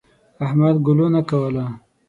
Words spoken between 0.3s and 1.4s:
احمد ګلو نه